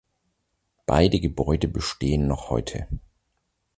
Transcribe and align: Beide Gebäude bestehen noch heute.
Beide 0.87 1.19
Gebäude 1.19 1.67
bestehen 1.67 2.25
noch 2.27 2.49
heute. 2.49 2.87